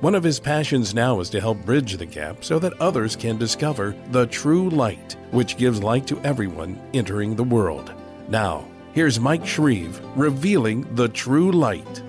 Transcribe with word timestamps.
One 0.00 0.14
of 0.14 0.24
his 0.24 0.40
passions 0.40 0.94
now 0.94 1.20
is 1.20 1.28
to 1.28 1.42
help 1.42 1.62
bridge 1.66 1.98
the 1.98 2.06
gap 2.06 2.42
so 2.42 2.58
that 2.60 2.80
others 2.80 3.14
can 3.14 3.36
discover 3.36 3.94
the 4.12 4.26
true 4.28 4.70
light, 4.70 5.14
which 5.30 5.58
gives 5.58 5.82
light 5.82 6.06
to 6.06 6.18
everyone 6.20 6.80
entering 6.94 7.36
the 7.36 7.44
world. 7.44 7.92
Now, 8.26 8.66
here's 8.94 9.20
Mike 9.20 9.44
Shreve 9.44 10.00
revealing 10.16 10.94
the 10.94 11.10
true 11.10 11.52
light. 11.52 12.02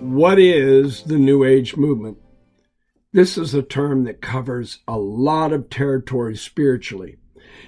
What 0.00 0.40
is 0.40 1.04
the 1.04 1.18
New 1.18 1.44
Age 1.44 1.76
movement? 1.76 2.18
This 3.12 3.38
is 3.38 3.54
a 3.54 3.62
term 3.62 4.02
that 4.02 4.20
covers 4.20 4.80
a 4.88 4.98
lot 4.98 5.52
of 5.52 5.70
territory 5.70 6.36
spiritually. 6.36 7.18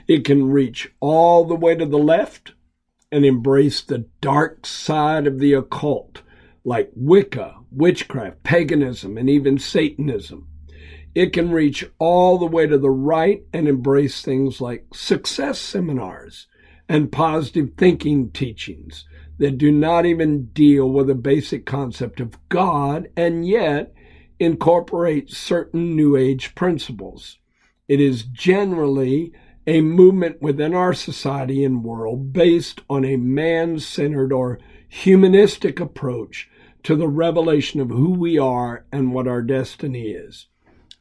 It 0.08 0.24
can 0.24 0.50
reach 0.50 0.92
all 0.98 1.44
the 1.44 1.54
way 1.54 1.76
to 1.76 1.86
the 1.86 1.96
left 1.96 2.54
and 3.12 3.24
embrace 3.24 3.82
the 3.82 4.06
dark 4.20 4.66
side 4.66 5.28
of 5.28 5.38
the 5.38 5.52
occult, 5.52 6.22
like 6.64 6.90
Wicca, 6.94 7.56
witchcraft, 7.70 8.42
paganism, 8.42 9.18
and 9.18 9.28
even 9.28 9.58
Satanism. 9.58 10.48
It 11.14 11.32
can 11.32 11.50
reach 11.50 11.84
all 11.98 12.38
the 12.38 12.46
way 12.46 12.66
to 12.66 12.78
the 12.78 12.90
right 12.90 13.44
and 13.52 13.68
embrace 13.68 14.22
things 14.22 14.60
like 14.60 14.86
success 14.94 15.58
seminars 15.58 16.46
and 16.88 17.12
positive 17.12 17.70
thinking 17.76 18.30
teachings 18.30 19.04
that 19.38 19.58
do 19.58 19.70
not 19.70 20.06
even 20.06 20.46
deal 20.46 20.88
with 20.88 21.08
the 21.08 21.14
basic 21.14 21.66
concept 21.66 22.20
of 22.20 22.38
God 22.48 23.08
and 23.16 23.46
yet 23.46 23.92
incorporate 24.38 25.30
certain 25.30 25.94
New 25.94 26.16
Age 26.16 26.54
principles. 26.54 27.38
It 27.88 28.00
is 28.00 28.22
generally 28.22 29.32
a 29.66 29.80
movement 29.80 30.40
within 30.40 30.74
our 30.74 30.94
society 30.94 31.64
and 31.64 31.84
world 31.84 32.32
based 32.32 32.80
on 32.88 33.04
a 33.04 33.16
man 33.16 33.78
centered 33.78 34.32
or 34.32 34.58
humanistic 34.88 35.78
approach 35.78 36.48
to 36.82 36.96
the 36.96 37.08
revelation 37.08 37.80
of 37.80 37.90
who 37.90 38.10
we 38.10 38.38
are 38.38 38.84
and 38.92 39.12
what 39.12 39.28
our 39.28 39.42
destiny 39.42 40.10
is. 40.10 40.46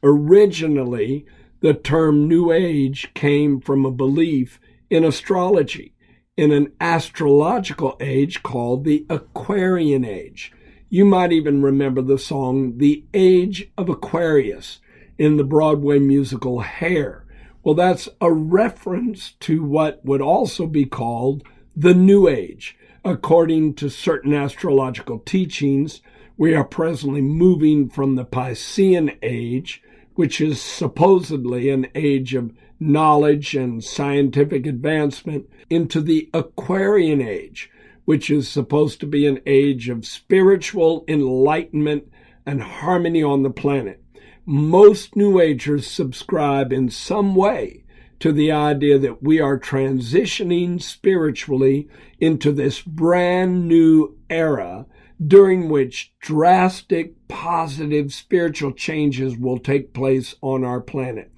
Originally, 0.02 1.26
the 1.60 1.74
term 1.74 2.28
New 2.28 2.50
Age 2.50 3.12
came 3.14 3.60
from 3.60 3.84
a 3.84 3.90
belief 3.90 4.60
in 4.90 5.04
astrology 5.04 5.94
in 6.36 6.50
an 6.50 6.72
astrological 6.80 7.96
age 8.00 8.42
called 8.42 8.84
the 8.84 9.06
Aquarian 9.10 10.04
Age. 10.04 10.52
You 10.88 11.04
might 11.04 11.32
even 11.32 11.62
remember 11.62 12.02
the 12.02 12.18
song 12.18 12.78
The 12.78 13.04
Age 13.12 13.70
of 13.76 13.88
Aquarius 13.88 14.80
in 15.18 15.36
the 15.36 15.44
Broadway 15.44 15.98
musical 15.98 16.60
Hair 16.60 17.22
well, 17.62 17.74
that's 17.74 18.08
a 18.20 18.32
reference 18.32 19.32
to 19.40 19.62
what 19.62 20.04
would 20.04 20.20
also 20.20 20.66
be 20.66 20.84
called 20.84 21.44
the 21.76 21.94
New 21.94 22.28
Age. 22.28 22.76
According 23.04 23.74
to 23.74 23.90
certain 23.90 24.32
astrological 24.32 25.18
teachings, 25.18 26.02
we 26.36 26.54
are 26.54 26.62
presently 26.62 27.20
moving 27.20 27.88
from 27.88 28.14
the 28.14 28.24
Piscean 28.24 29.18
Age, 29.22 29.82
which 30.14 30.40
is 30.40 30.60
supposedly 30.60 31.68
an 31.68 31.88
age 31.96 32.36
of 32.36 32.52
knowledge 32.78 33.56
and 33.56 33.82
scientific 33.82 34.66
advancement, 34.66 35.50
into 35.68 36.00
the 36.00 36.30
Aquarian 36.32 37.20
Age, 37.20 37.70
which 38.04 38.30
is 38.30 38.48
supposed 38.48 39.00
to 39.00 39.06
be 39.06 39.26
an 39.26 39.40
age 39.46 39.88
of 39.88 40.06
spiritual 40.06 41.04
enlightenment 41.08 42.04
and 42.46 42.62
harmony 42.62 43.22
on 43.22 43.42
the 43.42 43.50
planet. 43.50 44.00
Most 44.46 45.16
New 45.16 45.40
Agers 45.40 45.88
subscribe 45.88 46.72
in 46.72 46.88
some 46.88 47.34
way 47.34 47.82
to 48.22 48.30
the 48.30 48.52
idea 48.52 49.00
that 49.00 49.20
we 49.20 49.40
are 49.40 49.58
transitioning 49.58 50.80
spiritually 50.80 51.88
into 52.20 52.52
this 52.52 52.80
brand 52.80 53.66
new 53.66 54.16
era 54.30 54.86
during 55.26 55.68
which 55.68 56.14
drastic 56.20 57.14
positive 57.26 58.12
spiritual 58.12 58.70
changes 58.70 59.36
will 59.36 59.58
take 59.58 59.92
place 59.92 60.36
on 60.40 60.62
our 60.62 60.80
planet. 60.80 61.32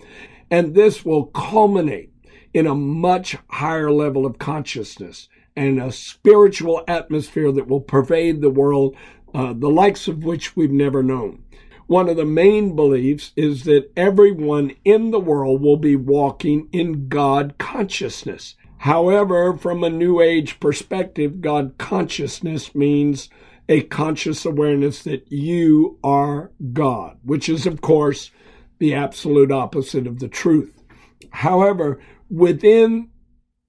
And 0.50 0.74
this 0.74 1.06
will 1.06 1.28
culminate 1.28 2.12
in 2.52 2.66
a 2.66 2.74
much 2.74 3.34
higher 3.48 3.90
level 3.90 4.26
of 4.26 4.38
consciousness 4.38 5.30
and 5.56 5.80
a 5.80 5.90
spiritual 5.90 6.84
atmosphere 6.86 7.50
that 7.50 7.66
will 7.66 7.80
pervade 7.80 8.42
the 8.42 8.50
world, 8.50 8.94
uh, 9.32 9.54
the 9.54 9.70
likes 9.70 10.06
of 10.06 10.22
which 10.22 10.54
we've 10.54 10.70
never 10.70 11.02
known 11.02 11.44
one 11.86 12.08
of 12.08 12.16
the 12.16 12.24
main 12.24 12.74
beliefs 12.74 13.32
is 13.36 13.64
that 13.64 13.90
everyone 13.96 14.72
in 14.84 15.10
the 15.10 15.20
world 15.20 15.60
will 15.60 15.76
be 15.76 15.96
walking 15.96 16.68
in 16.72 17.08
God 17.08 17.56
consciousness. 17.58 18.54
However, 18.78 19.56
from 19.56 19.82
a 19.82 19.90
New 19.90 20.20
Age 20.20 20.60
perspective, 20.60 21.40
God 21.40 21.74
consciousness 21.78 22.74
means 22.74 23.28
a 23.68 23.82
conscious 23.82 24.44
awareness 24.44 25.02
that 25.04 25.30
you 25.30 25.98
are 26.04 26.52
God, 26.72 27.18
which 27.22 27.48
is, 27.48 27.66
of 27.66 27.80
course, 27.80 28.30
the 28.78 28.94
absolute 28.94 29.50
opposite 29.50 30.06
of 30.06 30.20
the 30.20 30.28
truth. 30.28 30.82
However, 31.30 32.00
within 32.28 33.08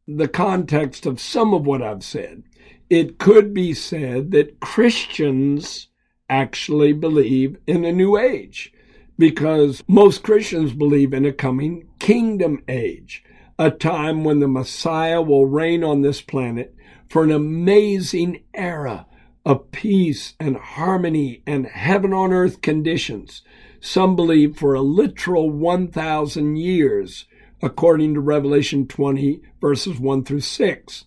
the 0.07 0.27
context 0.27 1.05
of 1.05 1.19
some 1.19 1.53
of 1.53 1.65
what 1.65 1.81
I've 1.81 2.03
said, 2.03 2.43
it 2.89 3.17
could 3.17 3.53
be 3.53 3.73
said 3.73 4.31
that 4.31 4.59
Christians 4.59 5.87
actually 6.29 6.93
believe 6.93 7.57
in 7.67 7.85
a 7.85 7.91
new 7.91 8.17
age 8.17 8.73
because 9.17 9.83
most 9.87 10.23
Christians 10.23 10.73
believe 10.73 11.13
in 11.13 11.25
a 11.25 11.31
coming 11.31 11.87
kingdom 11.99 12.63
age, 12.67 13.23
a 13.57 13.71
time 13.71 14.23
when 14.23 14.39
the 14.39 14.47
Messiah 14.47 15.21
will 15.21 15.45
reign 15.45 15.83
on 15.83 16.01
this 16.01 16.21
planet 16.21 16.75
for 17.09 17.23
an 17.23 17.31
amazing 17.31 18.43
era 18.53 19.05
of 19.45 19.71
peace 19.71 20.33
and 20.39 20.57
harmony 20.57 21.43
and 21.45 21.67
heaven 21.67 22.11
on 22.11 22.33
earth 22.33 22.61
conditions. 22.61 23.43
Some 23.79 24.15
believe 24.15 24.57
for 24.57 24.73
a 24.73 24.81
literal 24.81 25.49
1,000 25.49 26.55
years, 26.57 27.25
according 27.61 28.15
to 28.15 28.19
Revelation 28.19 28.87
20, 28.87 29.41
verses 29.61 29.99
1 29.99 30.23
through 30.25 30.39
6. 30.41 31.05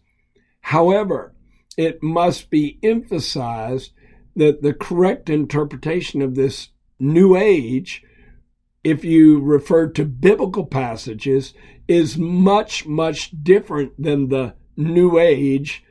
However, 0.60 1.34
it 1.76 2.02
must 2.02 2.50
be 2.50 2.78
emphasized 2.82 3.92
that 4.38 4.62
the 4.62 4.72
correct 4.72 5.28
interpretation 5.28 6.22
of 6.22 6.34
this 6.34 6.68
new 6.98 7.36
age, 7.36 8.02
if 8.82 9.04
you 9.04 9.40
refer 9.40 9.88
to 9.88 10.04
biblical 10.04 10.64
passages, 10.64 11.54
is 11.86 12.16
much, 12.18 12.86
much 12.86 13.30
different 13.42 13.92
than 14.02 14.28
the 14.28 14.54
new 14.76 15.18
age 15.18 15.84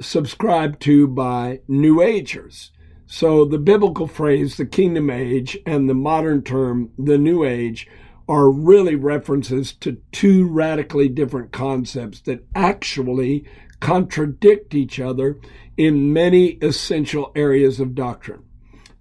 subscribed 0.00 0.80
to 0.82 1.08
by 1.08 1.60
new 1.66 2.00
agers. 2.00 2.70
So 3.06 3.44
the 3.44 3.58
biblical 3.58 4.06
phrase, 4.06 4.56
the 4.56 4.66
kingdom 4.66 5.08
age, 5.10 5.58
and 5.64 5.88
the 5.88 5.94
modern 5.94 6.42
term, 6.42 6.90
the 6.98 7.18
new 7.18 7.42
age, 7.42 7.88
are 8.28 8.50
really 8.50 8.94
references 8.94 9.72
to 9.72 9.96
two 10.12 10.46
radically 10.46 11.08
different 11.08 11.50
concepts 11.50 12.20
that 12.22 12.44
actually 12.54 13.46
contradict 13.80 14.74
each 14.74 14.98
other 15.00 15.38
in 15.76 16.12
many 16.12 16.58
essential 16.62 17.32
areas 17.34 17.80
of 17.80 17.94
doctrine. 17.94 18.42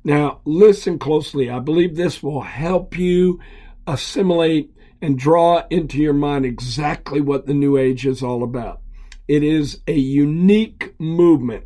Now, 0.03 0.41
listen 0.45 0.99
closely. 0.99 1.49
I 1.49 1.59
believe 1.59 1.95
this 1.95 2.23
will 2.23 2.41
help 2.41 2.97
you 2.97 3.39
assimilate 3.85 4.71
and 5.01 5.17
draw 5.17 5.63
into 5.69 5.97
your 5.97 6.13
mind 6.13 6.45
exactly 6.45 7.21
what 7.21 7.45
the 7.45 7.53
New 7.53 7.77
Age 7.77 8.05
is 8.05 8.23
all 8.23 8.43
about. 8.43 8.81
It 9.27 9.43
is 9.43 9.81
a 9.87 9.93
unique 9.93 10.95
movement. 10.99 11.65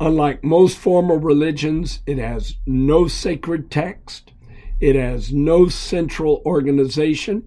Unlike 0.00 0.44
most 0.44 0.76
formal 0.76 1.18
religions, 1.18 2.00
it 2.06 2.18
has 2.18 2.54
no 2.66 3.08
sacred 3.08 3.70
text, 3.70 4.32
it 4.80 4.96
has 4.96 5.32
no 5.32 5.68
central 5.68 6.42
organization, 6.44 7.44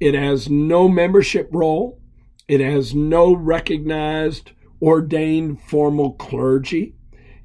it 0.00 0.14
has 0.14 0.48
no 0.48 0.88
membership 0.88 1.48
roll, 1.52 2.00
it 2.48 2.60
has 2.60 2.94
no 2.94 3.34
recognized 3.34 4.52
ordained 4.82 5.60
formal 5.62 6.12
clergy. 6.12 6.94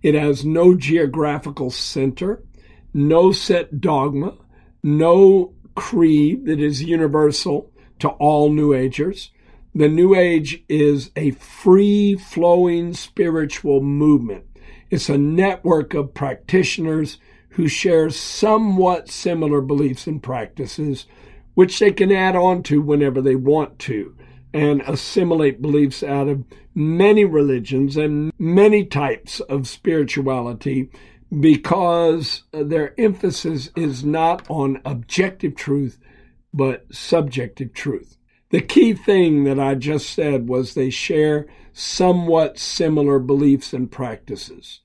It 0.02 0.16
has 0.16 0.46
no 0.46 0.76
geographical 0.76 1.72
center, 1.72 2.44
no 2.94 3.32
set 3.32 3.80
dogma, 3.80 4.38
no 4.84 5.54
creed 5.76 6.46
that 6.46 6.60
is 6.60 6.84
universal 6.84 7.72
to 8.00 8.10
all 8.10 8.50
New 8.50 8.74
Agers. 8.74 9.32
The 9.74 9.88
New 9.88 10.16
Age 10.16 10.64
is 10.68 11.12
a 11.16 11.32
free 11.32 12.16
flowing 12.16 12.94
spiritual 12.94 13.82
movement. 13.82 14.46
It's 14.90 15.10
a 15.10 15.18
network 15.18 15.94
of 15.94 16.14
practitioners 16.14 17.20
who 17.52 17.68
share 17.68 18.10
somewhat 18.10 19.10
similar 19.10 19.62
beliefs 19.62 20.08
and 20.08 20.24
practices, 20.24 21.06
which 21.54 21.80
they 21.80 21.92
can 21.92 22.12
add 22.12 22.36
on 22.36 22.64
to 22.64 22.82
whenever 22.82 23.22
they 23.22 23.36
want 23.36 23.80
to. 23.80 24.16
And 24.54 24.82
assimilate 24.82 25.62
beliefs 25.62 26.02
out 26.04 26.28
of 26.28 26.44
many 26.74 27.26
religions 27.26 27.98
and 27.98 28.32
many 28.40 28.86
types 28.86 29.40
of 29.42 29.68
spirituality 29.68 30.90
because 31.40 32.44
their 32.52 33.00
emphasis 33.00 33.70
is 33.76 34.04
not 34.04 34.46
on 34.50 34.82
objective 34.86 35.56
truth, 35.56 36.00
but 36.54 36.86
subjective 36.92 37.74
truth. 37.74 38.18
The 38.50 38.62
key 38.62 38.94
thing 38.94 39.44
that 39.44 39.60
I 39.60 39.76
just 39.76 40.10
said 40.10 40.48
was 40.50 40.74
they 40.74 40.90
share 40.90 41.46
somewhat 41.72 42.58
similar 42.58 43.20
beliefs 43.20 43.74
and 43.74 43.92
practices. 43.92 44.82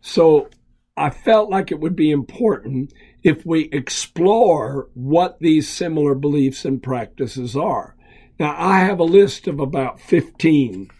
So 0.00 0.48
I 0.96 1.10
felt 1.10 1.50
like 1.50 1.70
it 1.70 1.80
would 1.80 1.94
be 1.96 2.10
important 2.10 2.92
if 3.22 3.44
we 3.44 3.68
explore 3.70 4.88
what 4.94 5.38
these 5.40 5.68
similar 5.68 6.14
beliefs 6.14 6.64
and 6.64 6.82
practices 6.82 7.54
are. 7.54 7.96
Now, 8.38 8.54
I 8.58 8.80
have 8.80 8.98
a 8.98 9.04
list 9.04 9.46
of 9.46 9.60
about 9.60 10.00
15, 10.00 10.90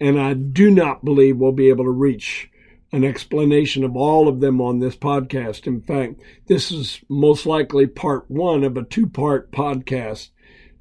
and 0.00 0.20
I 0.20 0.34
do 0.34 0.70
not 0.70 1.04
believe 1.04 1.36
we'll 1.36 1.52
be 1.52 1.68
able 1.68 1.84
to 1.84 1.90
reach 1.90 2.50
an 2.92 3.04
explanation 3.04 3.84
of 3.84 3.96
all 3.96 4.28
of 4.28 4.40
them 4.40 4.60
on 4.60 4.78
this 4.78 4.96
podcast. 4.96 5.66
In 5.66 5.80
fact, 5.80 6.20
this 6.46 6.70
is 6.70 7.00
most 7.08 7.46
likely 7.46 7.86
part 7.86 8.30
one 8.30 8.64
of 8.64 8.76
a 8.76 8.84
two 8.84 9.06
part 9.06 9.50
podcast, 9.50 10.28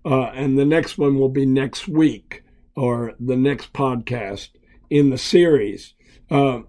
uh, 0.05 0.25
and 0.25 0.57
the 0.57 0.65
next 0.65 0.97
one 0.97 1.17
will 1.17 1.29
be 1.29 1.45
next 1.45 1.87
week 1.87 2.43
or 2.75 3.13
the 3.19 3.37
next 3.37 3.71
podcast 3.71 4.49
in 4.89 5.09
the 5.09 5.17
series. 5.17 5.93
Uh, 6.29 6.61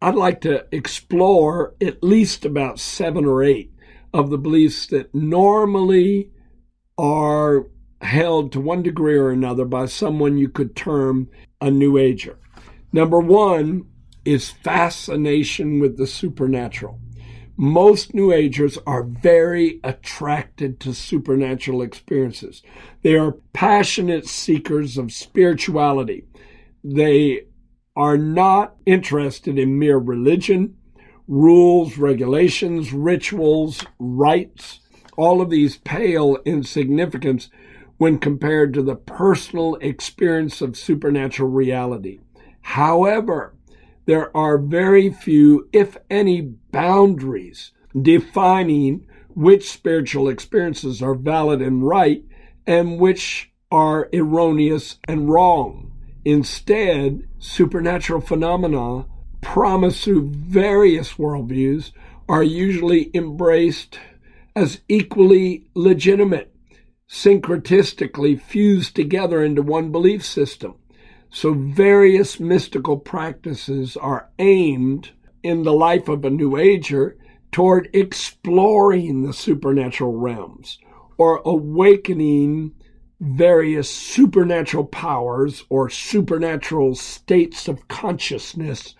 I'd 0.00 0.14
like 0.14 0.42
to 0.42 0.66
explore 0.70 1.74
at 1.80 2.02
least 2.02 2.44
about 2.44 2.78
seven 2.78 3.24
or 3.24 3.42
eight 3.42 3.72
of 4.12 4.30
the 4.30 4.38
beliefs 4.38 4.86
that 4.88 5.14
normally 5.14 6.30
are 6.96 7.66
held 8.08 8.50
to 8.52 8.60
one 8.60 8.82
degree 8.82 9.16
or 9.16 9.30
another 9.30 9.64
by 9.64 9.86
someone 9.86 10.38
you 10.38 10.48
could 10.48 10.74
term 10.74 11.28
a 11.60 11.70
New 11.70 11.98
Ager. 11.98 12.38
Number 12.92 13.20
one 13.20 13.84
is 14.24 14.50
fascination 14.50 15.78
with 15.78 15.96
the 15.96 16.06
supernatural. 16.06 16.98
Most 17.56 18.14
New 18.14 18.32
Agers 18.32 18.78
are 18.86 19.02
very 19.02 19.80
attracted 19.82 20.78
to 20.80 20.94
supernatural 20.94 21.82
experiences. 21.82 22.62
They 23.02 23.16
are 23.16 23.32
passionate 23.52 24.26
seekers 24.26 24.96
of 24.96 25.12
spirituality. 25.12 26.24
They 26.84 27.46
are 27.96 28.16
not 28.16 28.76
interested 28.86 29.58
in 29.58 29.78
mere 29.78 29.98
religion, 29.98 30.76
rules, 31.26 31.98
regulations, 31.98 32.92
rituals, 32.92 33.84
rites. 33.98 34.78
All 35.16 35.40
of 35.40 35.50
these 35.50 35.78
pale 35.78 36.36
in 36.44 36.62
significance 36.62 37.50
when 37.98 38.18
compared 38.18 38.72
to 38.72 38.82
the 38.82 38.96
personal 38.96 39.76
experience 39.76 40.60
of 40.60 40.76
supernatural 40.76 41.50
reality. 41.50 42.20
However, 42.62 43.54
there 44.06 44.34
are 44.36 44.56
very 44.56 45.10
few, 45.10 45.68
if 45.72 45.96
any, 46.08 46.40
boundaries 46.40 47.72
defining 48.00 49.06
which 49.34 49.70
spiritual 49.70 50.28
experiences 50.28 51.02
are 51.02 51.14
valid 51.14 51.60
and 51.60 51.86
right 51.86 52.24
and 52.66 52.98
which 52.98 53.52
are 53.70 54.08
erroneous 54.14 54.98
and 55.06 55.28
wrong. 55.28 55.92
Instead, 56.24 57.28
supernatural 57.38 58.20
phenomena 58.20 59.06
promised 59.40 60.04
through 60.04 60.30
various 60.30 61.14
worldviews 61.14 61.92
are 62.28 62.42
usually 62.42 63.10
embraced 63.14 63.98
as 64.56 64.80
equally 64.88 65.66
legitimate 65.74 66.52
syncretistically 67.08 68.40
fused 68.40 68.94
together 68.94 69.42
into 69.42 69.62
one 69.62 69.90
belief 69.90 70.24
system. 70.24 70.74
So 71.30 71.52
various 71.54 72.40
mystical 72.40 72.98
practices 72.98 73.96
are 73.96 74.30
aimed 74.38 75.10
in 75.42 75.62
the 75.62 75.72
life 75.72 76.08
of 76.08 76.24
a 76.24 76.30
New 76.30 76.56
Ager 76.56 77.16
toward 77.52 77.88
exploring 77.92 79.22
the 79.22 79.32
supernatural 79.32 80.14
realms 80.14 80.78
or 81.16 81.42
awakening 81.44 82.72
various 83.20 83.90
supernatural 83.90 84.84
powers 84.84 85.64
or 85.68 85.90
supernatural 85.90 86.94
states 86.94 87.68
of 87.68 87.88
consciousness 87.88 88.94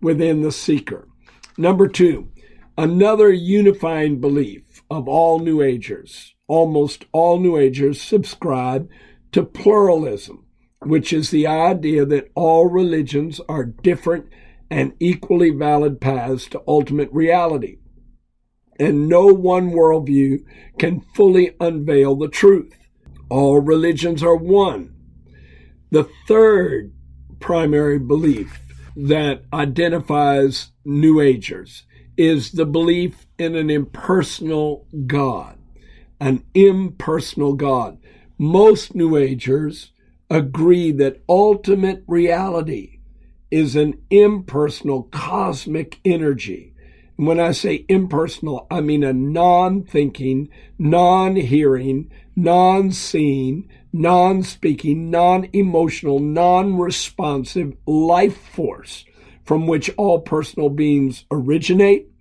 within 0.00 0.42
the 0.42 0.52
seeker. 0.52 1.08
Number 1.56 1.88
two, 1.88 2.28
another 2.76 3.30
unifying 3.30 4.20
belief 4.20 4.82
of 4.90 5.08
all 5.08 5.38
New 5.38 5.62
Agers 5.62 6.34
almost 6.52 7.06
all 7.12 7.40
New 7.40 7.56
Agers 7.56 7.98
subscribe 7.98 8.86
to 9.32 9.42
pluralism, 9.42 10.44
which 10.80 11.10
is 11.10 11.30
the 11.30 11.46
idea 11.46 12.04
that 12.04 12.30
all 12.34 12.68
religions 12.68 13.40
are 13.48 13.64
different 13.64 14.26
and 14.70 14.92
equally 15.00 15.48
valid 15.48 15.98
paths 15.98 16.46
to 16.46 16.62
ultimate 16.68 17.10
reality. 17.10 17.78
And 18.78 19.08
no 19.08 19.28
one 19.28 19.70
worldview 19.70 20.40
can 20.78 21.00
fully 21.14 21.56
unveil 21.58 22.16
the 22.16 22.28
truth. 22.28 22.76
All 23.30 23.58
religions 23.58 24.22
are 24.22 24.36
one. 24.36 24.94
The 25.90 26.06
third 26.28 26.92
primary 27.40 27.98
belief 27.98 28.60
that 28.94 29.44
identifies 29.54 30.72
New 30.84 31.18
Agers 31.18 31.84
is 32.18 32.52
the 32.52 32.66
belief 32.66 33.26
in 33.38 33.56
an 33.56 33.70
impersonal 33.70 34.86
God 35.06 35.56
an 36.22 36.44
impersonal 36.54 37.54
God. 37.54 37.98
Most 38.38 38.94
New 38.94 39.16
Agers 39.16 39.90
agree 40.30 40.92
that 40.92 41.20
ultimate 41.28 42.04
reality 42.06 43.00
is 43.50 43.74
an 43.74 44.00
impersonal 44.08 45.02
cosmic 45.10 45.98
energy. 46.04 46.74
When 47.16 47.40
I 47.40 47.50
say 47.50 47.84
impersonal, 47.88 48.68
I 48.70 48.80
mean 48.80 49.02
a 49.02 49.12
non 49.12 49.82
thinking, 49.82 50.48
non 50.78 51.34
hearing, 51.34 52.08
non 52.36 52.92
seeing, 52.92 53.68
non 53.92 54.44
speaking, 54.44 55.10
non 55.10 55.48
emotional, 55.52 56.20
non 56.20 56.78
responsive 56.78 57.74
life 57.84 58.36
force 58.36 59.04
from 59.44 59.66
which 59.66 59.90
all 59.96 60.20
personal 60.20 60.68
beings 60.68 61.24
originate 61.32 62.11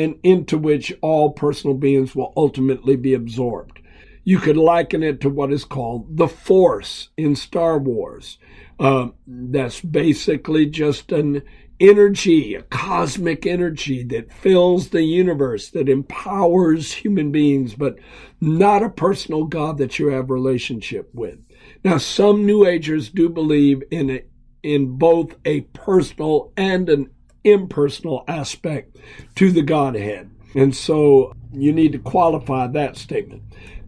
and 0.00 0.18
into 0.22 0.56
which 0.56 0.94
all 1.02 1.30
personal 1.30 1.76
beings 1.76 2.16
will 2.16 2.32
ultimately 2.34 2.96
be 2.96 3.12
absorbed. 3.12 3.80
You 4.24 4.38
could 4.38 4.56
liken 4.56 5.02
it 5.02 5.20
to 5.20 5.28
what 5.28 5.52
is 5.52 5.66
called 5.66 6.16
the 6.16 6.26
Force 6.26 7.10
in 7.18 7.36
Star 7.36 7.78
Wars. 7.78 8.38
Uh, 8.78 9.08
that's 9.26 9.82
basically 9.82 10.64
just 10.64 11.12
an 11.12 11.42
energy, 11.78 12.54
a 12.54 12.62
cosmic 12.62 13.44
energy 13.44 14.02
that 14.04 14.32
fills 14.32 14.88
the 14.88 15.02
universe, 15.02 15.68
that 15.68 15.90
empowers 15.90 16.92
human 16.92 17.30
beings, 17.30 17.74
but 17.74 17.96
not 18.40 18.82
a 18.82 18.88
personal 18.88 19.44
God 19.44 19.76
that 19.76 19.98
you 19.98 20.06
have 20.08 20.30
relationship 20.30 21.10
with. 21.12 21.38
Now, 21.84 21.98
some 21.98 22.46
New 22.46 22.66
Agers 22.66 23.10
do 23.10 23.28
believe 23.28 23.82
in 23.90 24.08
a, 24.08 24.22
in 24.62 24.96
both 24.96 25.36
a 25.44 25.60
personal 25.60 26.54
and 26.56 26.88
an 26.88 27.10
impersonal 27.44 28.24
aspect 28.28 28.96
to 29.36 29.50
the 29.50 29.62
Godhead. 29.62 30.30
And 30.54 30.74
so 30.74 31.34
you 31.52 31.72
need 31.72 31.92
to 31.92 31.98
qualify 31.98 32.66
that 32.68 32.96
statement. 32.96 33.42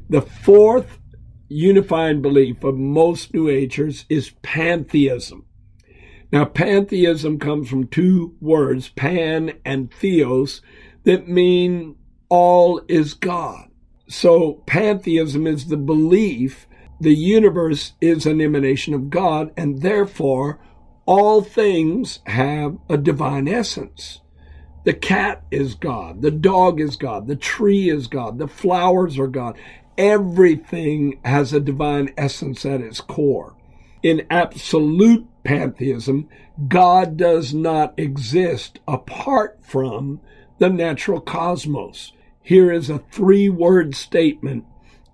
The 0.09 0.23
fourth 0.23 0.99
unifying 1.49 2.23
belief 2.23 2.65
of 2.65 2.77
most 2.77 3.35
New 3.35 3.49
Agers 3.49 4.05
is 4.09 4.33
pantheism. 4.43 5.47
Now, 6.33 6.47
pantheism 6.47 7.39
comes 7.39 7.69
from 7.69 7.89
two 7.89 8.35
words, 8.41 8.89
pan 8.89 9.53
and 9.65 9.93
theos, 9.93 10.63
that 11.05 11.29
mean 11.29 11.97
all 12.31 12.81
is 12.89 13.13
God. 13.13 13.69
So, 14.09 14.63
pantheism 14.67 15.47
is 15.47 15.67
the 15.67 15.77
belief 15.77 16.67
the 17.03 17.15
universe 17.15 17.95
is 18.01 18.27
an 18.27 18.41
emanation 18.41 18.95
of 18.95 19.11
God, 19.11 19.53
and 19.57 19.83
therefore 19.83 20.61
all 21.07 21.43
things 21.43 22.21
have 22.27 22.79
a 22.89 22.97
divine 22.97 23.49
essence. 23.49 24.21
The 24.85 24.93
cat 24.93 25.45
is 25.51 25.75
God, 25.75 26.23
the 26.23 26.31
dog 26.31 26.81
is 26.81 26.97
God, 26.97 27.29
the 27.29 27.37
tree 27.37 27.89
is 27.89 28.09
God, 28.09 28.39
the 28.39 28.49
flowers 28.49 29.19
are 29.19 29.29
God. 29.29 29.57
Everything 29.97 31.21
has 31.25 31.53
a 31.53 31.61
divine 31.61 32.13
essence 32.17 32.65
at 32.65 32.81
its 32.81 33.01
core. 33.01 33.55
In 34.03 34.27
absolute 34.31 35.27
pantheism, 35.45 36.29
God 36.69 37.17
does 37.17 37.55
not 37.55 37.95
exist 37.97 38.81
apart 38.89 39.59
from 39.63 40.21
the 40.59 40.69
natural 40.69 41.21
cosmos. 41.21 42.13
Here 42.43 42.73
is 42.73 42.91
a 42.91 42.99
three 42.99 43.49
word 43.49 43.95
statement 43.95 44.65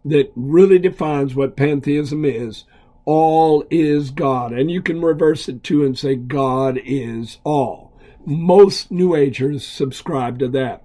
that 0.04 0.33
really 0.35 0.78
defines 0.78 1.35
what 1.35 1.57
pantheism 1.57 2.25
is 2.25 2.64
all 3.10 3.64
is 3.70 4.10
God. 4.10 4.52
And 4.52 4.70
you 4.70 4.82
can 4.82 5.00
reverse 5.00 5.48
it 5.48 5.64
too 5.64 5.82
and 5.82 5.98
say 5.98 6.14
God 6.14 6.78
is 6.84 7.38
all. 7.42 7.98
Most 8.26 8.90
New 8.90 9.14
Agers 9.14 9.66
subscribe 9.66 10.38
to 10.40 10.48
that. 10.48 10.84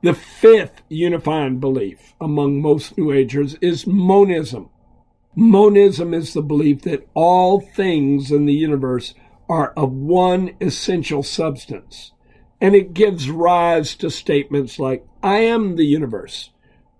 The 0.00 0.14
fifth 0.14 0.80
unifying 0.88 1.60
belief 1.60 2.14
among 2.22 2.62
most 2.62 2.96
New 2.96 3.12
Agers 3.12 3.58
is 3.60 3.86
monism. 3.86 4.70
Monism 5.36 6.14
is 6.14 6.32
the 6.32 6.40
belief 6.40 6.80
that 6.82 7.06
all 7.12 7.60
things 7.60 8.30
in 8.30 8.46
the 8.46 8.54
universe 8.54 9.12
are 9.46 9.74
of 9.76 9.92
one 9.92 10.56
essential 10.62 11.22
substance. 11.22 12.12
And 12.62 12.74
it 12.74 12.94
gives 12.94 13.28
rise 13.28 13.94
to 13.96 14.10
statements 14.10 14.78
like, 14.78 15.06
I 15.22 15.40
am 15.40 15.76
the 15.76 15.84
universe. 15.84 16.48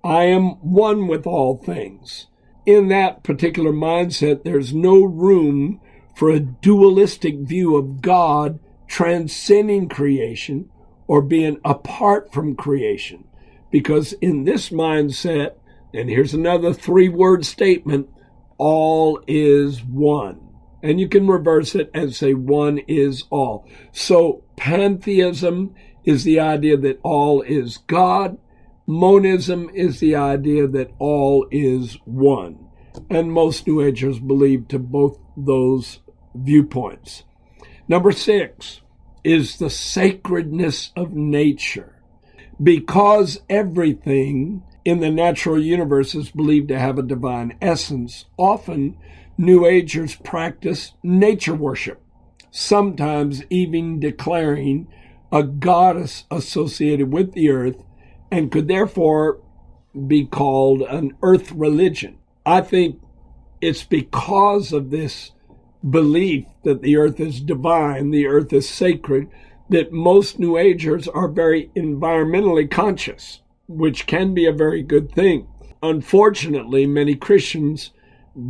I 0.05 0.25
am 0.25 0.61
one 0.61 1.07
with 1.07 1.27
all 1.27 1.57
things. 1.57 2.27
In 2.69 2.89
that 2.89 3.23
particular 3.23 3.73
mindset, 3.73 4.45
there's 4.45 4.75
no 4.75 5.03
room 5.03 5.81
for 6.15 6.29
a 6.29 6.39
dualistic 6.39 7.39
view 7.39 7.77
of 7.77 8.03
God 8.03 8.61
transcending 8.87 9.89
creation 9.89 10.69
or 11.07 11.23
being 11.23 11.63
apart 11.65 12.31
from 12.31 12.55
creation. 12.55 13.25
Because 13.71 14.13
in 14.21 14.45
this 14.45 14.69
mindset, 14.69 15.55
and 15.95 16.11
here's 16.11 16.35
another 16.35 16.75
three 16.75 17.09
word 17.09 17.47
statement 17.47 18.11
all 18.59 19.19
is 19.27 19.83
one. 19.83 20.51
And 20.83 21.01
you 21.01 21.09
can 21.09 21.27
reverse 21.27 21.75
it 21.75 21.91
and 21.95 22.15
say 22.15 22.35
one 22.35 22.81
is 22.87 23.25
all. 23.31 23.67
So 23.93 24.43
pantheism 24.57 25.75
is 26.05 26.23
the 26.23 26.39
idea 26.39 26.77
that 26.77 27.01
all 27.03 27.41
is 27.41 27.79
God. 27.79 28.37
Monism 28.89 29.69
is 29.75 30.01
the 30.01 30.15
idea 30.15 30.67
that 30.67 30.91
all 30.99 31.47
is 31.51 31.99
one. 32.07 32.59
And 33.11 33.31
most 33.31 33.67
New 33.67 33.83
Agers 33.83 34.19
believe 34.19 34.67
to 34.69 34.79
both 34.79 35.19
those 35.37 36.01
viewpoints. 36.35 37.25
Number 37.87 38.13
six 38.13 38.81
is 39.23 39.59
the 39.59 39.69
sacredness 39.69 40.91
of 40.97 41.13
nature. 41.13 41.97
Because 42.63 43.43
everything 43.51 44.63
in 44.87 45.01
the 45.01 45.11
natural 45.11 45.63
universe 45.63 46.15
is 46.15 46.31
believed 46.31 46.69
to 46.69 46.79
have 46.79 46.99
a 46.99 47.03
divine 47.03 47.59
essence, 47.61 48.25
often 48.39 48.97
New 49.37 49.67
Agers 49.67 50.17
practice 50.17 50.95
nature 51.03 51.55
worship, 51.55 52.03
sometimes 52.51 53.43
even 53.51 54.01
declaring 54.01 54.89
a 55.31 55.43
goddess 55.43 56.25
associated 56.31 57.13
with 57.13 57.35
the 57.35 57.51
earth 57.51 57.85
and 58.31 58.51
could 58.51 58.69
therefore 58.69 59.41
be 60.07 60.25
called 60.27 60.83
an 60.83 61.17
earth 61.23 61.53
religion. 61.53 62.19
I 62.45 62.61
think 62.61 63.01
it's 63.61 63.85
because 63.85 64.73
of 64.73 64.91
this 64.91 65.33
belief 65.89 66.47
that 66.65 66.83
the 66.83 66.97
earth 66.97 67.21
is 67.21 67.41
divine, 67.41 68.11
the 68.11 68.27
earth 68.27 68.53
is 68.53 68.69
sacred, 68.69 69.29
that 69.69 69.93
most 69.93 70.39
New 70.39 70.57
Agers 70.57 71.09
are 71.09 71.29
very 71.29 71.71
environmentally 71.77 72.71
conscious, 72.71 73.41
which 73.67 74.07
can 74.07 74.35
be 74.35 74.47
a 74.47 74.53
very 74.53 74.83
good 74.83 75.13
thing. 75.13 75.47
Unfortunately, 75.83 76.87
many 76.87 77.15
Christians 77.15 77.91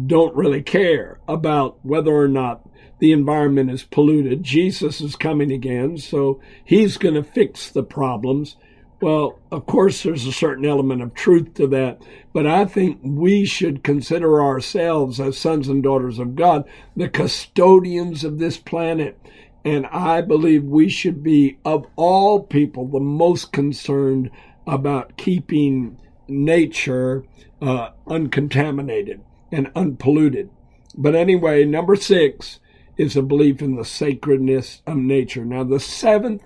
don't 0.07 0.37
really 0.37 0.63
care 0.63 1.19
about 1.27 1.85
whether 1.85 2.13
or 2.13 2.29
not 2.29 2.69
the 3.01 3.13
environment 3.13 3.71
is 3.71 3.83
polluted. 3.83 4.43
Jesus 4.43 5.01
is 5.01 5.17
coming 5.17 5.53
again, 5.53 5.99
so 5.99 6.41
he's 6.65 6.97
going 6.97 7.15
to 7.15 7.23
fix 7.23 7.71
the 7.71 7.83
problems. 7.83 8.57
Well, 9.01 9.39
of 9.53 9.65
course, 9.67 10.03
there's 10.03 10.27
a 10.27 10.33
certain 10.33 10.67
element 10.67 11.03
of 11.03 11.15
truth 11.15 11.55
to 11.55 11.69
that, 11.69 12.03
but 12.33 12.49
I 12.49 12.65
think 12.65 12.99
we 13.03 13.45
should 13.45 13.85
consider 13.85 14.43
ourselves 14.43 15.21
as 15.21 15.39
sons 15.39 15.69
and 15.69 15.83
daughters 15.85 16.19
of 16.19 16.35
God, 16.35 16.65
the 16.97 17.09
custodians 17.09 18.25
of 18.25 18.39
this 18.39 18.57
planet. 18.59 19.17
And 19.65 19.87
I 19.87 20.21
believe 20.21 20.65
we 20.65 20.89
should 20.89 21.23
be, 21.23 21.59
of 21.65 21.87
all 21.95 22.43
people, 22.43 22.89
the 22.89 22.99
most 22.99 23.53
concerned 23.53 24.31
about 24.67 25.17
keeping 25.17 25.99
nature 26.27 27.25
uh, 27.63 27.91
uncontaminated 28.09 29.21
and 29.53 29.71
unpolluted. 29.77 30.51
But 30.97 31.15
anyway, 31.15 31.65
number 31.65 31.95
six 31.95 32.59
is 32.97 33.17
a 33.17 33.23
belief 33.23 33.63
in 33.63 33.77
the 33.77 33.85
sacredness 33.85 34.83
of 34.87 34.97
nature. 34.97 35.45
Now, 35.45 35.63
the 35.63 35.79
seventh 35.79 36.43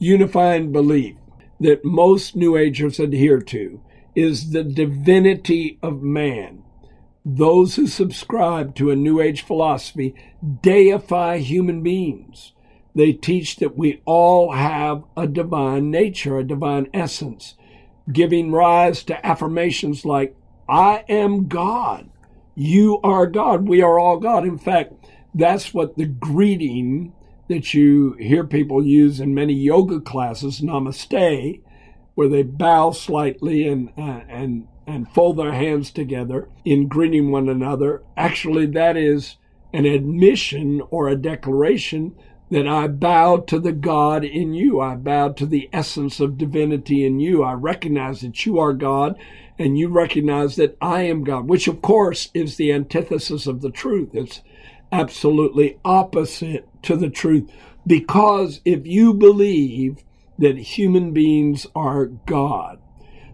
unifying 0.00 0.72
belief 0.72 1.14
that 1.62 1.84
most 1.84 2.36
New 2.36 2.56
Agers 2.56 2.98
adhere 2.98 3.40
to 3.40 3.80
is 4.14 4.50
the 4.50 4.64
divinity 4.64 5.78
of 5.82 6.02
man. 6.02 6.62
Those 7.24 7.76
who 7.76 7.86
subscribe 7.86 8.74
to 8.76 8.90
a 8.90 8.96
New 8.96 9.20
Age 9.20 9.42
philosophy 9.42 10.14
deify 10.60 11.38
human 11.38 11.82
beings. 11.82 12.52
They 12.94 13.12
teach 13.12 13.56
that 13.56 13.76
we 13.76 14.02
all 14.04 14.52
have 14.52 15.04
a 15.16 15.26
divine 15.26 15.90
nature, 15.90 16.38
a 16.38 16.44
divine 16.44 16.88
essence, 16.92 17.54
giving 18.12 18.50
rise 18.50 19.02
to 19.04 19.24
affirmations 19.26 20.04
like, 20.04 20.36
I 20.68 21.04
am 21.08 21.48
God. 21.48 22.10
You 22.54 23.00
are 23.02 23.26
God. 23.26 23.68
We 23.68 23.82
are 23.82 23.98
all 23.98 24.18
God. 24.18 24.44
In 24.44 24.58
fact, 24.58 24.92
that's 25.34 25.72
what 25.72 25.96
the 25.96 26.06
greeting 26.06 27.14
that 27.52 27.74
you 27.74 28.14
hear 28.14 28.44
people 28.44 28.84
use 28.84 29.20
in 29.20 29.34
many 29.34 29.52
yoga 29.52 30.00
classes, 30.00 30.60
namaste, 30.60 31.60
where 32.14 32.28
they 32.28 32.42
bow 32.42 32.90
slightly 32.90 33.68
and, 33.68 33.90
uh, 33.96 34.20
and, 34.28 34.66
and 34.86 35.08
fold 35.10 35.36
their 35.36 35.52
hands 35.52 35.90
together 35.90 36.48
in 36.64 36.88
greeting 36.88 37.30
one 37.30 37.48
another. 37.48 38.02
Actually, 38.16 38.66
that 38.66 38.96
is 38.96 39.36
an 39.72 39.84
admission 39.84 40.82
or 40.90 41.08
a 41.08 41.16
declaration 41.16 42.14
that 42.50 42.66
I 42.66 42.86
bow 42.86 43.38
to 43.38 43.58
the 43.58 43.72
God 43.72 44.24
in 44.24 44.52
you. 44.52 44.80
I 44.80 44.96
bow 44.96 45.28
to 45.30 45.46
the 45.46 45.70
essence 45.72 46.20
of 46.20 46.36
divinity 46.36 47.04
in 47.04 47.20
you. 47.20 47.42
I 47.42 47.52
recognize 47.52 48.20
that 48.20 48.44
you 48.44 48.58
are 48.58 48.74
God 48.74 49.18
and 49.58 49.78
you 49.78 49.88
recognize 49.88 50.56
that 50.56 50.76
I 50.80 51.02
am 51.02 51.24
God, 51.24 51.48
which 51.48 51.68
of 51.68 51.80
course 51.80 52.28
is 52.34 52.56
the 52.56 52.72
antithesis 52.72 53.46
of 53.46 53.62
the 53.62 53.70
truth. 53.70 54.10
It's 54.12 54.42
absolutely 54.90 55.78
opposite 55.84 56.68
to 56.82 56.96
the 56.96 57.10
truth 57.10 57.50
because 57.86 58.60
if 58.64 58.86
you 58.86 59.12
believe 59.12 59.98
that 60.38 60.56
human 60.56 61.12
beings 61.12 61.66
are 61.74 62.06
God, 62.06 62.80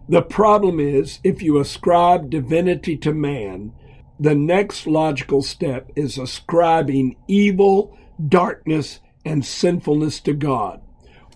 the 0.08 0.22
problem 0.22 0.80
is 0.80 1.18
if 1.22 1.42
you 1.42 1.58
ascribe 1.58 2.30
divinity 2.30 2.96
to 2.98 3.12
man, 3.12 3.72
the 4.18 4.34
next 4.34 4.86
logical 4.86 5.42
step 5.42 5.90
is 5.94 6.18
ascribing 6.18 7.16
evil, 7.28 7.96
darkness, 8.26 9.00
and 9.24 9.44
sinfulness 9.44 10.20
to 10.20 10.32
God. 10.32 10.80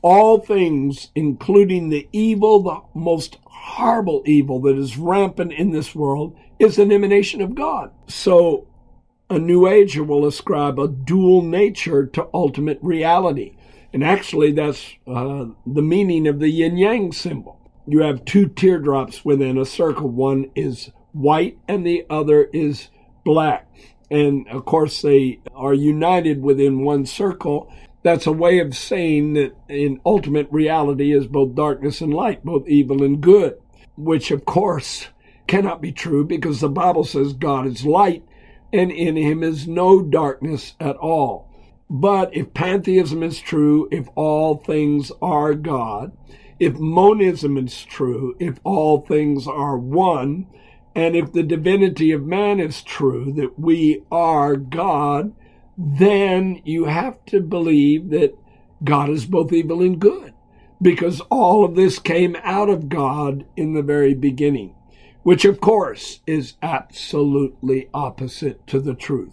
All 0.01 0.41
things, 0.41 1.11
including 1.15 1.91
the 1.91 2.09
evil, 2.13 2.63
the 2.63 2.81
most 2.99 3.39
horrible 3.45 4.23
evil 4.27 4.61
that 4.63 4.77
is 4.77 4.97
rampant 4.97 5.53
in 5.53 5.71
this 5.71 5.95
world, 5.95 6.37
is 6.59 6.79
an 6.79 6.91
emanation 6.91 7.41
of 7.41 7.55
God. 7.55 7.93
So 8.09 8.67
a 9.33 9.39
New 9.39 9.67
Ager 9.67 10.05
will 10.05 10.27
ascribe 10.27 10.79
a 10.79 10.87
dual 10.87 11.41
nature 11.41 12.07
to 12.07 12.29
ultimate 12.35 12.79
reality. 12.83 13.57
And 13.93 14.05
actually, 14.05 14.53
that's 14.53 14.95
uh, 15.07 15.47
the 15.67 15.83
meaning 15.83 16.27
of 16.27 16.39
the 16.39 16.51
yin 16.51 16.77
yang 16.77 17.13
symbol. 17.13 17.59
You 17.87 18.03
have 18.03 18.25
two 18.25 18.47
teardrops 18.47 19.25
within 19.25 19.57
a 19.57 19.65
circle. 19.65 20.09
One 20.09 20.51
is 20.55 20.91
white 21.13 21.59
and 21.67 21.87
the 21.87 22.05
other 22.11 22.45
is 22.53 22.89
black. 23.25 23.69
And 24.11 24.47
of 24.49 24.67
course, 24.67 25.01
they 25.01 25.41
are 25.55 25.75
united 25.75 26.43
within 26.43 26.85
one 26.85 27.07
circle. 27.07 27.73
That's 28.03 28.27
a 28.27 28.33
way 28.33 28.59
of 28.59 28.77
saying 28.77 29.35
that 29.35 29.57
in 29.69 30.01
ultimate 30.05 30.49
reality 30.51 31.13
is 31.13 31.27
both 31.27 31.55
darkness 31.55 32.03
and 32.03 32.13
light, 32.13 32.45
both 32.45 32.69
evil 32.69 33.03
and 33.03 33.21
good, 33.21 33.59
which 33.97 34.31
of 34.31 34.45
course 34.45 35.07
cannot 35.47 35.81
be 35.81 35.93
true 35.93 36.25
because 36.25 36.61
the 36.61 36.69
Bible 36.69 37.05
says 37.05 37.33
God 37.33 37.67
is 37.67 37.87
light 37.87 38.23
and 38.73 38.91
in 38.91 39.17
him 39.17 39.43
is 39.43 39.69
no 39.69 40.03
darkness 40.03 40.75
at 40.81 40.97
all. 40.97 41.49
But 41.91 42.35
if 42.35 42.55
pantheism 42.55 43.23
is 43.23 43.39
true, 43.39 43.89
if 43.91 44.09
all 44.15 44.57
things 44.57 45.13
are 45.21 45.55
God, 45.55 46.13
if 46.59 46.79
monism 46.79 47.59
is 47.59 47.85
true, 47.85 48.35
if 48.39 48.59
all 48.65 49.01
things 49.01 49.47
are 49.47 49.77
one, 49.77 50.47
and 50.95 51.17
if 51.17 51.33
the 51.33 51.43
divinity 51.43 52.13
of 52.13 52.25
man 52.25 52.61
is 52.61 52.83
true, 52.83 53.33
that 53.35 53.59
we 53.59 54.05
are 54.11 54.57
God, 54.57 55.35
then 55.77 56.61
you 56.65 56.85
have 56.85 57.25
to 57.27 57.41
believe 57.41 58.11
that 58.11 58.37
God 58.85 59.11
is 59.11 59.27
both 59.27 59.53
evil 59.53 59.83
and 59.83 59.99
good, 59.99 60.35
because 60.81 61.21
all 61.31 61.65
of 61.65 61.75
this 61.75 61.99
came 61.99 62.37
out 62.43 62.69
of 62.69 62.89
God 62.89 63.45
in 63.57 63.75
the 63.75 63.83
very 63.83 64.15
beginning, 64.15 64.75
which 65.23 65.45
of 65.45 65.61
course 65.61 66.21
is 66.27 66.55
absolutely 66.63 67.89
opposite 67.95 68.67
to 68.67 68.81
the 68.81 68.95
truth. 68.95 69.33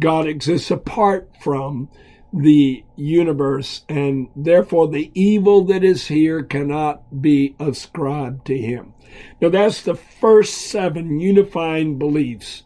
God 0.00 0.26
exists 0.26 0.70
apart 0.70 1.30
from 1.40 1.88
the 2.32 2.84
universe, 2.96 3.84
and 3.88 4.28
therefore 4.34 4.88
the 4.88 5.10
evil 5.14 5.64
that 5.66 5.84
is 5.84 6.08
here 6.08 6.42
cannot 6.42 7.22
be 7.22 7.54
ascribed 7.60 8.44
to 8.46 8.58
him. 8.58 8.92
Now, 9.40 9.48
that's 9.48 9.82
the 9.82 9.94
first 9.94 10.54
seven 10.54 11.20
unifying 11.20 11.98
beliefs 11.98 12.64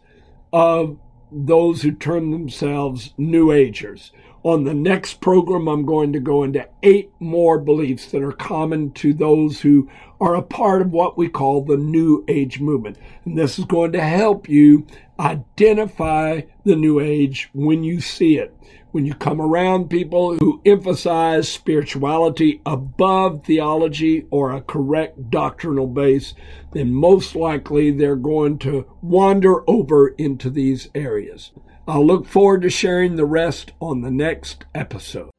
of 0.51 0.97
those 1.31 1.83
who 1.83 1.91
term 1.91 2.31
themselves 2.31 3.13
New 3.17 3.51
Agers. 3.51 4.11
On 4.43 4.63
the 4.63 4.73
next 4.73 5.19
program, 5.19 5.67
I'm 5.67 5.85
going 5.85 6.13
to 6.13 6.19
go 6.19 6.43
into 6.43 6.67
eight 6.81 7.11
more 7.19 7.59
beliefs 7.59 8.09
that 8.11 8.23
are 8.23 8.31
common 8.31 8.91
to 8.93 9.13
those 9.13 9.59
who 9.59 9.89
are 10.21 10.35
a 10.35 10.41
part 10.41 10.81
of 10.81 10.91
what 10.91 11.17
we 11.17 11.27
call 11.27 11.61
the 11.61 11.75
New 11.75 12.23
Age 12.27 12.61
movement. 12.61 12.97
And 13.25 13.37
this 13.37 13.59
is 13.59 13.65
going 13.65 13.91
to 13.91 14.01
help 14.01 14.47
you 14.47 14.87
Identify 15.19 16.43
the 16.63 16.77
New 16.77 17.01
Age 17.01 17.49
when 17.51 17.83
you 17.83 17.99
see 17.99 18.37
it. 18.37 18.55
When 18.91 19.05
you 19.05 19.13
come 19.13 19.41
around 19.41 19.89
people 19.89 20.37
who 20.37 20.61
emphasize 20.65 21.51
spirituality 21.51 22.61
above 22.65 23.43
theology 23.43 24.25
or 24.31 24.51
a 24.51 24.61
correct 24.61 25.29
doctrinal 25.29 25.87
base, 25.87 26.33
then 26.71 26.93
most 26.93 27.35
likely 27.35 27.91
they're 27.91 28.15
going 28.15 28.59
to 28.59 28.87
wander 29.01 29.69
over 29.69 30.07
into 30.07 30.49
these 30.49 30.87
areas. 30.95 31.51
I'll 31.89 32.05
look 32.05 32.27
forward 32.27 32.61
to 32.61 32.69
sharing 32.69 33.15
the 33.15 33.25
rest 33.25 33.71
on 33.79 34.01
the 34.01 34.11
next 34.11 34.65
episode. 34.75 35.31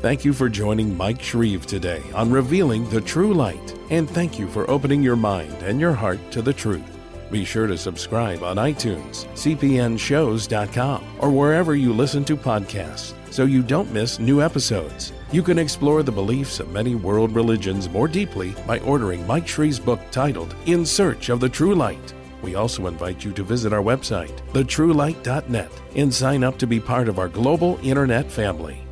Thank 0.00 0.26
you 0.26 0.34
for 0.34 0.50
joining 0.50 0.94
Mike 0.94 1.22
Shreve 1.22 1.64
today 1.64 2.02
on 2.14 2.30
Revealing 2.30 2.86
the 2.90 3.00
True 3.00 3.32
Light, 3.32 3.74
and 3.88 4.08
thank 4.10 4.38
you 4.38 4.46
for 4.46 4.70
opening 4.70 5.02
your 5.02 5.16
mind 5.16 5.54
and 5.62 5.80
your 5.80 5.94
heart 5.94 6.18
to 6.32 6.42
the 6.42 6.52
truth. 6.52 6.84
Be 7.30 7.46
sure 7.46 7.66
to 7.66 7.78
subscribe 7.78 8.42
on 8.42 8.58
iTunes, 8.58 9.24
cpnshows.com, 9.32 11.04
or 11.20 11.30
wherever 11.30 11.74
you 11.76 11.94
listen 11.94 12.26
to 12.26 12.36
podcasts 12.36 13.14
so 13.32 13.46
you 13.46 13.62
don't 13.62 13.90
miss 13.90 14.18
new 14.18 14.42
episodes. 14.42 15.12
You 15.32 15.42
can 15.42 15.58
explore 15.58 16.02
the 16.02 16.12
beliefs 16.12 16.60
of 16.60 16.72
many 16.72 16.94
world 16.94 17.34
religions 17.34 17.88
more 17.88 18.06
deeply 18.06 18.54
by 18.66 18.80
ordering 18.80 19.26
Mike 19.26 19.48
Shreve's 19.48 19.78
book 19.78 20.00
titled 20.10 20.54
In 20.66 20.84
Search 20.84 21.30
of 21.30 21.40
the 21.40 21.48
True 21.48 21.74
Light. 21.74 22.14
We 22.42 22.54
also 22.54 22.86
invite 22.86 23.24
you 23.24 23.32
to 23.32 23.42
visit 23.42 23.72
our 23.72 23.82
website, 23.82 24.36
thetruelight.net, 24.52 25.70
and 25.96 26.12
sign 26.12 26.44
up 26.44 26.58
to 26.58 26.66
be 26.66 26.80
part 26.80 27.08
of 27.08 27.18
our 27.18 27.28
global 27.28 27.78
internet 27.82 28.30
family. 28.30 28.87